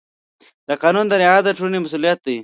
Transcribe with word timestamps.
د 0.67 0.69
قانون 0.81 1.05
رعایت 1.21 1.43
د 1.45 1.49
ټولنې 1.57 1.79
مسؤلیت 1.81 2.19
دی. 2.25 2.37